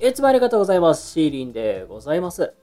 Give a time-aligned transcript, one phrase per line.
[0.00, 1.10] いつもありがとうございます。
[1.10, 2.54] シーリンでございます。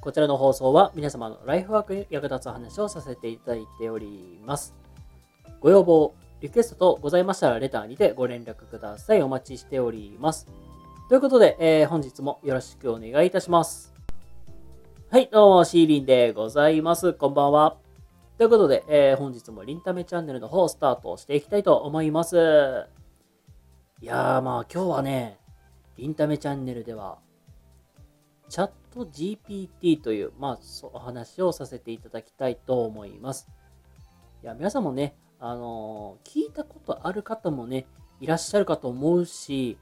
[0.00, 4.72] こちらの放送は皆様のライフワークに役立つ話をさせていただいております。
[5.58, 9.22] ご要望、リクエストとございましたらレターにてご連絡ください。
[9.22, 10.46] お待ちしております。
[11.08, 13.92] ということで、えー本日もよろしくお願いいたします。
[15.10, 17.14] はい、どうも、シーリンでございます。
[17.14, 17.78] こんばんは。
[18.38, 22.36] ということで、えー本日もリンタメチャンネルの方スタートしていきたいと思います。
[24.00, 25.39] いやー、まあ今日はね、
[26.00, 27.18] インタメチャンネルでは、
[28.48, 30.58] チャット GPT という、まあ、
[30.92, 33.48] お話をさせていただきたいと思います。
[34.42, 37.86] いや、皆さんもね、あの聞いたことある方もね、
[38.20, 39.78] いらっしゃるかと思うし、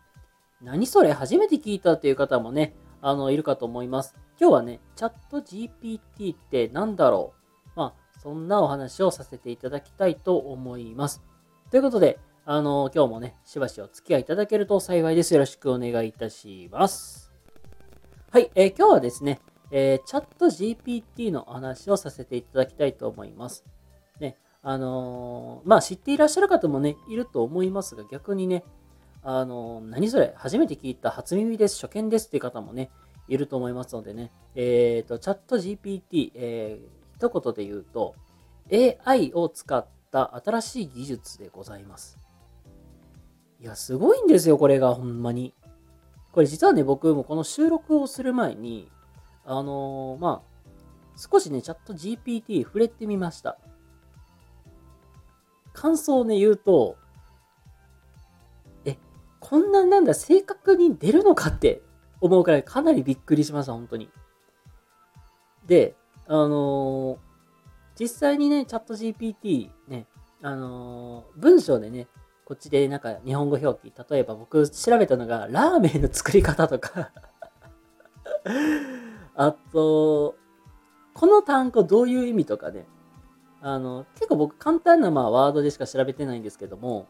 [0.60, 4.16] 何それ初めて聞いたっていう方もね、あの、いるかと思います。
[4.40, 7.32] 今日はね、チャット GPT って何だろ
[7.66, 11.22] うまあ、そんなお話をさせていただきたいと思います。
[11.70, 12.18] ということで、
[12.50, 15.34] あの、今日もね、しばしお付き合いいただけると幸いです。
[15.34, 17.30] よろしくお願いいたします。
[18.30, 19.38] はい、えー今日はですね、
[19.70, 23.66] えーチャット GPT のお話をさせていただきたいと思います。
[24.18, 28.64] ね、あのーまあ、知っていらっしゃる方もね、いると思いますが、逆にね、
[29.22, 32.88] あのー何それ、初めて聞いた初耳です、初見ですっていう方もね、
[33.28, 38.14] いると思いますのでね、えっ、と、チャット GPT、えー一言で言うと、
[39.04, 42.17] AI を使った新しい技術でございます。
[43.60, 45.54] いや、すごいんですよ、これが、ほんまに。
[46.32, 48.90] これ実はね、僕もこの収録をする前に、
[49.44, 50.78] あのーまあ、
[51.16, 53.58] 少しね、チャット GPT 触れてみました。
[55.72, 56.96] 感想をね、言うと、
[58.84, 58.96] え、
[59.40, 61.82] こんななんだ、正確に出るのかって
[62.20, 64.10] 思うくらいかなりびっくりしました、本当に。
[65.66, 67.18] で、あのー
[68.00, 70.06] 実際にね、チャット GPT ね、
[70.42, 72.06] あのー文章でね、
[72.48, 77.10] こっちでなんか日本語表記、例えば僕調べたのがラーメンの作り方とか。
[79.36, 80.34] あと、
[81.12, 82.86] この単語どういう意味とかね、
[83.60, 87.06] あの、結構僕簡単なまあワードでしか調べてないんですけども、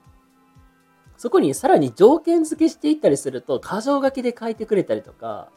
[1.16, 5.50] そこにさらに条件付けしていったりすると、箇条書きで書いてくれたりとか、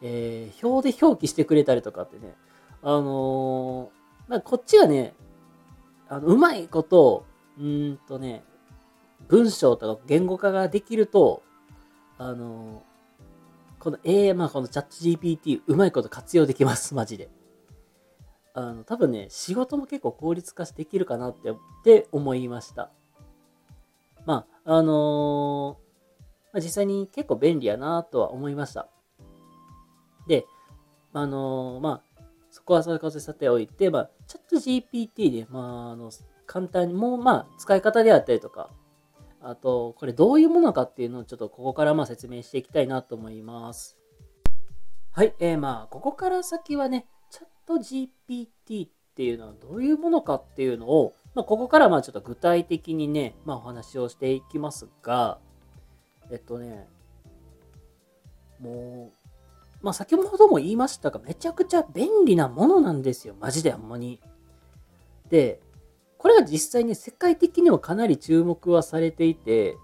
[0.00, 2.36] えー表で表記してくれたりとかってね、
[2.82, 5.16] あのーまあ、こっちがね、
[6.08, 7.24] あのうまいこと、
[7.58, 8.44] うーんとね、
[9.32, 11.42] 文章とか言語化ができると、
[12.18, 12.82] あの
[13.78, 17.30] この AI、まあこのチャット GPT、うまいこと活用できます、マジで。
[18.52, 22.90] あの、多分ね、仕事も結構効率化できるかなってって思いました。
[24.26, 25.78] まあ、あの
[26.52, 28.90] まあ、実際に結構便利やなとは思いました。
[30.28, 30.44] で、
[31.14, 36.10] あのまあ、そこはそういうことでさておいて、まあ、チャット GPT で、まあ、あの、
[36.44, 38.68] 簡単に、もう、まあ、使い方であったりとか、
[39.44, 43.98] あと、これどういうものかっていうのをちょっとここからまあ説明していきたいなと思います。
[45.10, 55.38] はい、えー、まあ、ここから先はね、チャット GPT っていうのはどういうものかっていうのを、まあ、ここからまあちょっと具体的にね、まあお話をしていきますが、
[56.30, 56.88] えっとね、
[58.60, 59.12] も
[59.82, 63.34] う、まあ先ほども言いましたが、めちゃくちゃ便利なものなんですよ。
[63.40, 64.20] マジでほんまに。
[65.28, 65.60] で、
[66.22, 69.76] これが実際に世界的にもかなり注目はされていて、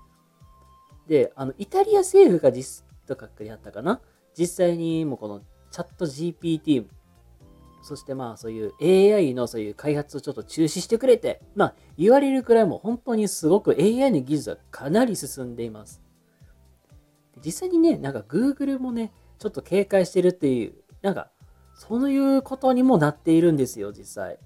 [1.09, 4.01] で、あの、イタリア政府が実、とかやったかな？
[4.39, 5.41] 実際にもうこの
[5.73, 6.85] チャット GPT、
[7.83, 8.73] そしてまあそういう
[9.17, 16.01] AI のそういう開発をちょっと中止してくれて、まあ言われるくらいもう本当にすごく AI の技術はかなり進んでいます。
[17.45, 19.11] 実際にね、なんか Google もね、
[19.41, 21.31] ちょっと警戒してるっていう、なんか
[21.75, 24.39] そういうことにもなっているんですよ、実際。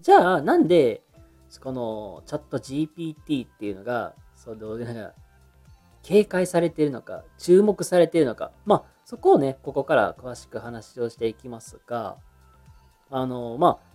[0.00, 1.03] じゃあ、なんで、
[1.60, 5.12] このチャット GPT っていうのが、そのなんか
[6.02, 12.16] 警戒されているのか、注目されているのか、まあ、そこをね、ここから詳しく話をしていきますが、
[13.10, 13.94] あの、まあ、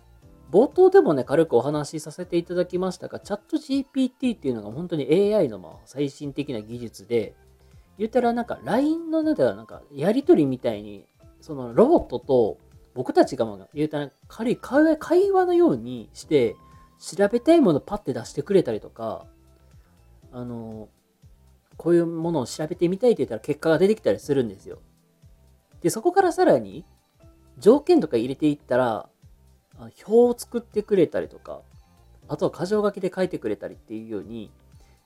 [0.50, 7.34] 冒頭でもね、軽くお話しさせていただきましたが、チャット GPT っていうのが本当に AI のまあ最新的な技術で、
[7.98, 11.06] 言ったらなんか LINE のなんかなんかやりとりみたいに、
[11.40, 12.58] そのロボットと
[12.94, 16.56] 僕たちがまあ言うたら軽い会話のようにして、
[17.00, 19.26] 調べたいものパッて出してくれたりとか、
[20.32, 20.88] あの、
[21.76, 24.80] こういうものを調べてみたいって言ったら結果が出てきたりするんですよ。
[25.80, 26.84] で、そこからさらに
[27.58, 29.08] 条件とか入れていったら、
[29.78, 31.62] 表を作ってくれたりとか、
[32.28, 34.50] あとは箇条書きで書いてくれたりっていうように、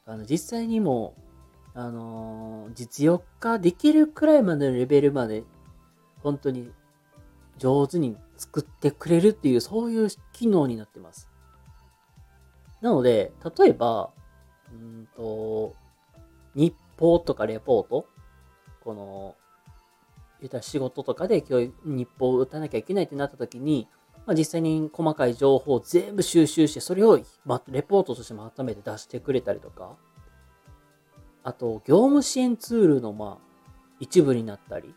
[0.04, 1.14] あの実際にも、
[1.74, 5.44] あのー実用化できるくらいまでのレベルまで、
[6.22, 6.72] 本当に
[7.58, 11.30] 上手に作ってくれるっていう、そういう機能になってます。
[12.84, 14.10] なので、例えば、
[14.70, 15.74] うんと、
[16.54, 18.06] 日報とかレポート？
[18.84, 19.36] この、
[20.40, 23.88] 言ったら仕事とかで今日日報を打たなきゃいけないってなった時に、
[24.26, 29.96] まあ、実際に細かい情報を全部収集して、それを、ま、レポートとしてまとめて出してくれたりとか、
[31.42, 33.64] あと、業務支援ツールの、まあ、
[33.98, 34.94] 一部になったり、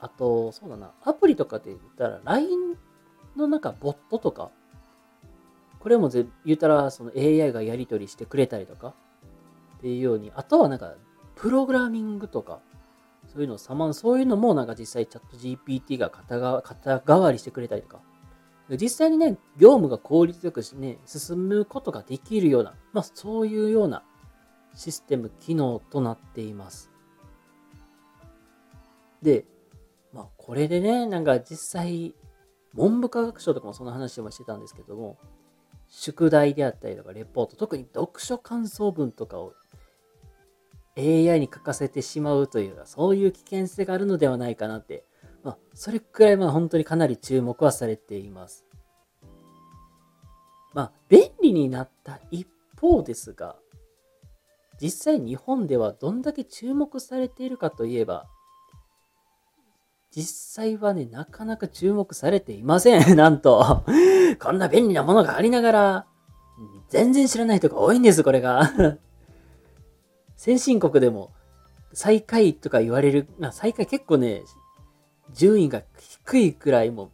[0.00, 2.76] あと、そうだな、アプリとかで言ったら、LINE
[3.36, 4.50] のなんかボットとか、
[5.80, 8.94] これもぜ言ったら、その AI がやり取りしてくれたりとか、
[9.78, 10.94] っていうように、あとはなんか、
[11.34, 12.60] プログラミングとか、
[13.26, 18.00] そういうのをさま、そういうのもなんか実際チャット GPT が肩が肩代わりしてくれたりとか、
[18.76, 24.04] 実際にね、業務が効率よくしね、進むことができるような、まあそういうような
[24.74, 26.90] システム、機能となっています。
[29.22, 29.46] で、
[30.12, 32.14] まあこれでね、なんか実際、
[32.74, 35.16] 文部科学省とかもその話もしてたんですけども、
[35.90, 39.52] 宿題であったりとかレポート、特に読書感想文とかを
[40.96, 45.04] AI に書かせてしまうというか、そういう危険性があるのではないかなって
[45.42, 48.64] まあ、それくらいまあ本当にかなり注目はされています。
[50.74, 52.46] まあ、便利になった一
[52.80, 53.56] 方ですが、
[54.80, 58.26] 実際日本ではどんだけ注目されているかといえば、
[60.10, 63.14] 実際はね、なかなか注目されていません。
[63.16, 63.84] なんと。
[64.40, 66.06] こんな便利なものがありながら、
[66.88, 68.72] 全然知らない人が多いんです、これが。
[70.36, 71.30] 先進国でも、
[71.92, 74.42] 最下位とか言われる、まあ、最下位結構ね、
[75.32, 77.10] 順位が低いくらいも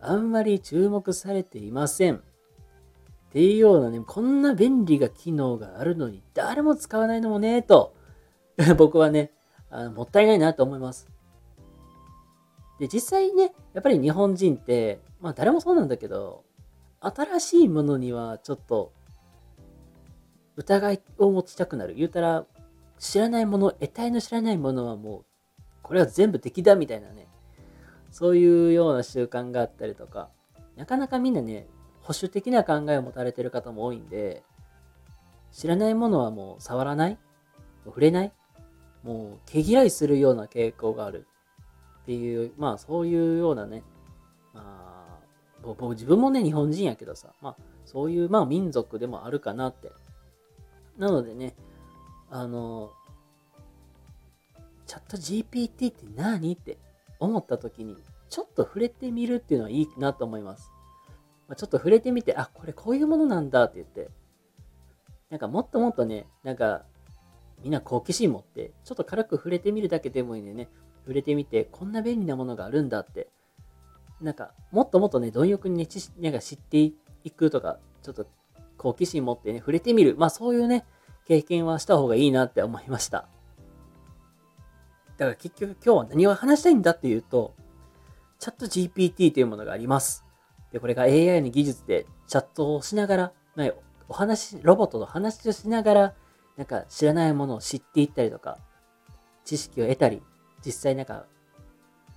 [0.00, 2.16] あんまり注目されていません。
[2.16, 2.20] っ
[3.32, 7.94] ていうようなね、こんな便利な機能があるのに誰も使わないのもね、と
[8.76, 9.30] 僕はね
[9.70, 11.06] あの、もったいないなと思います。
[12.80, 16.44] で、実際ね、やっぱり日本人って、まあ誰もそうなんだけど、
[17.00, 18.92] 新しいものにはちょっと
[20.56, 21.94] 疑いを持ちたくなる。
[21.94, 22.46] 言うたら、
[22.98, 25.24] 知らないもの、得体の知らないものはもう、
[25.82, 27.28] これは全部敵だみたいなね、
[28.10, 30.30] そういうような習慣があったりとか、
[30.76, 31.66] なかなかみんなね、
[32.00, 34.42] 保守的な考えを持たれてる方も多いんで、
[35.52, 37.18] 知らないものはもう触らない。
[37.84, 38.32] 触れない。
[39.02, 41.26] もう毛嫌いするような傾向がある。
[42.10, 43.84] っていう、まあそういうようなね、
[44.52, 45.20] まあ、
[45.62, 49.92] 僕自分もね、日本人やけどさ、まあそういうまあ民族でもあるかなって。
[50.98, 51.54] なのでね、
[52.28, 52.90] あの、
[54.86, 56.78] チャット GPT って何って
[57.20, 57.96] 思った時に、
[58.28, 60.72] ちょっと触れてみるっていうのはいいなと思います。
[61.46, 64.10] まあ、ちょっと触れてみて、あ、これこういうものなんだって言って、
[65.30, 66.82] なんかもっともっとね、なんか
[67.62, 70.68] みんな好奇心持って、ちょっと軽く触れてみるだけでもいいんでね、
[71.02, 73.28] 触れてみて、こんな便利なものがあるんだって、
[74.20, 78.26] なんかもっともっとね、貪欲にね、知なんか知っていくとか、ちょっと
[78.76, 80.14] 好奇心持ってね、触れてみる。
[80.18, 80.84] まあそういうね、
[81.26, 83.28] 経験はした方がいいなって思いました。
[85.16, 87.54] だから結局今日は何を話したいんだっていうと、
[88.38, 90.24] チャット GPT というものがあります。
[90.72, 93.70] で、これが AI の技術でチャットをしながら、まあ、
[94.08, 96.14] お話、ロボットと話をしながら、
[96.56, 98.58] なんか知らないものを知っていったりとか、
[99.44, 100.22] 知識を得たり、
[100.64, 101.26] 実際なんか、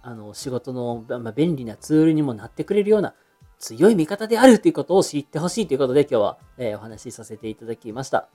[0.02, 3.14] あの、仕事の、まあ、便利なツールにもなってくれるような
[3.60, 8.28] 強い味方であるということを知ってほしいということで今日は、えー、お話しさせていただきました。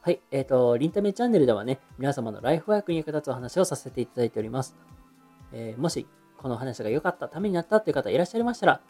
[0.00, 0.20] はい。
[0.30, 4.76] えっ、ー、と、リンタメチャンネルではね、皆様のライフワークに役立つお話をさせていただいております。
[5.52, 6.06] えー、もし、
[6.38, 8.80] この話が良かった、ためになったという方いらっしゃいましたら、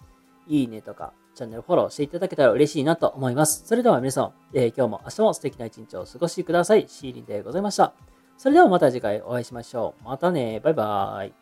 [0.48, 3.62] いいねとか、チャンネルフォローしていただけたら嬉しいなと思います。
[3.66, 6.86] それでは皆さん、えー、今日も明日も素敵な一日をお過ごしください。
[6.88, 7.94] シーリンでございました。
[8.42, 10.04] それではまた次回お会いしましょう。
[10.04, 10.58] またね。
[10.58, 11.32] バイバーイ。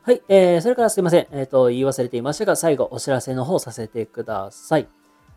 [0.00, 0.22] はい。
[0.30, 1.26] えー、それからすいません。
[1.30, 4.88] えっ、ー、と、言い忘れていましたが、最後お知らせの方させてください。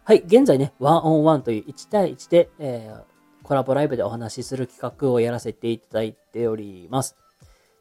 [0.05, 0.23] はい。
[0.25, 3.03] 現在ね、ワンオンワンという1対1で、えー、
[3.45, 7.17] コラボライブでお話しする企画をやらせていただいております。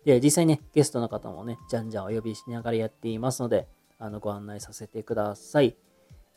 [0.04, 3.68] で、実際ね、ゲストの方もね、じゃんじゃんお呼びしながらやっていますので、
[4.00, 5.76] あの、ご案内させてください。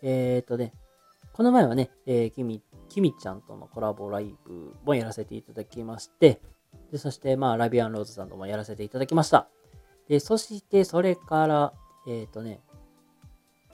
[0.04, 0.74] えっ、ー、とね、
[1.34, 2.62] この前はね、えー、きみ、
[2.96, 6.40] きみちゃんとのコラボライブもやらせていただきまして、
[6.94, 9.50] で、そして、まあ、ラビアンローズさんともやらせていただきました。
[10.08, 11.74] で、そして、それから、
[12.08, 12.62] えっ、ー、とね、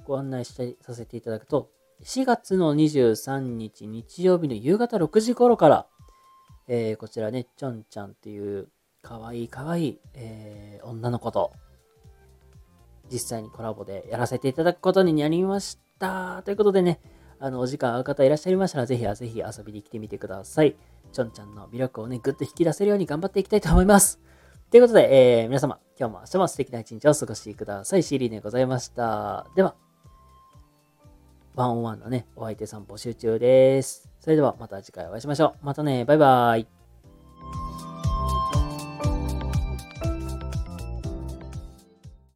[0.05, 1.69] ご案内してさせていただくと、
[2.03, 5.85] 4月の23日日曜日の夕方6時頃から、
[6.67, 8.69] えー、こちらね、ちょんちゃんっていう
[9.03, 11.53] かわいいかわいい、えー、女の子と
[13.11, 16.41] 実際にコラボでやらせていただくことになりました。
[16.43, 16.99] ということでね、
[17.43, 20.75] あの、お時間合う方いらっしゃいましたら、ぜひぜひ遊びに来てみてください。
[21.11, 24.19] ちょんちゃんの魅力をね、ぐっと引き出せるように頑張っていきたいと思います。
[24.69, 28.03] ということで、えー、皆様、今日も明日も素敵な一日をお過ごしください。
[28.03, 29.47] シーリーでございました。
[29.55, 29.73] では、
[31.55, 34.07] ワンオンワンのね、お相手さん募集中です。
[34.19, 35.65] それではまた次回お会いしましょう。
[35.65, 36.80] またね、バイバーイ。